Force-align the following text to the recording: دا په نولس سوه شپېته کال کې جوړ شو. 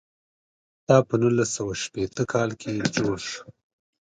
دا 0.87 0.97
په 1.07 1.15
نولس 1.21 1.49
سوه 1.57 1.73
شپېته 1.83 2.23
کال 2.31 2.49
کې 2.61 2.71
جوړ 2.95 3.17
شو. 3.29 3.43